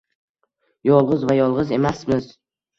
[0.89, 2.35] Yolg‘iz va yolg‘iz emasmiz.